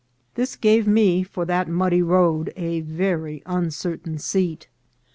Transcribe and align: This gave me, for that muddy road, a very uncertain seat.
This 0.33 0.55
gave 0.55 0.87
me, 0.87 1.21
for 1.21 1.45
that 1.45 1.67
muddy 1.69 2.01
road, 2.01 2.51
a 2.55 2.79
very 2.79 3.43
uncertain 3.45 4.17
seat. 4.17 4.67